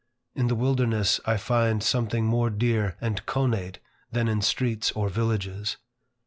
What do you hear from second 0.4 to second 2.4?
the wilderness, I find something